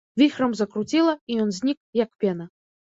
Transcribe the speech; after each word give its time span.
Віхрам 0.21 0.55
закруціла, 0.61 1.13
і 1.31 1.39
ён 1.47 1.55
знік, 1.59 1.79
як 2.05 2.15
пена. 2.25 2.45